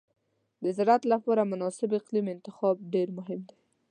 [0.63, 3.57] د زراعت لپاره مناسب اقلیم انتخاب ډېر مهم دی.